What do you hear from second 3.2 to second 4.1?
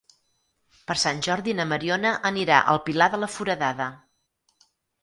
la Foradada.